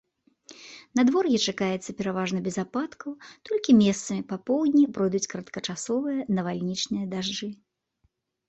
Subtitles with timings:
[0.99, 3.11] Надвор'е чакаецца пераважна без ападкаў,
[3.49, 7.49] толькі месцамі па поўдні пройдуць кароткачасовыя навальнічныя дажджы.